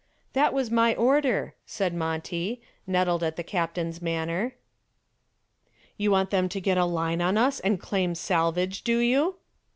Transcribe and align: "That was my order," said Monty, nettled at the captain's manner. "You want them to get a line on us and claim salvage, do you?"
"That 0.33 0.51
was 0.51 0.71
my 0.71 0.95
order," 0.95 1.53
said 1.67 1.93
Monty, 1.93 2.59
nettled 2.87 3.21
at 3.21 3.35
the 3.35 3.43
captain's 3.43 4.01
manner. 4.01 4.55
"You 5.95 6.09
want 6.09 6.31
them 6.31 6.49
to 6.49 6.59
get 6.59 6.79
a 6.79 6.85
line 6.85 7.21
on 7.21 7.37
us 7.37 7.59
and 7.59 7.79
claim 7.79 8.15
salvage, 8.15 8.81
do 8.83 8.97
you?" 8.97 9.35